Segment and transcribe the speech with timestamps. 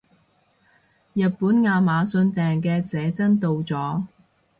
[1.13, 4.05] 日本亞馬遜訂嘅寫真到咗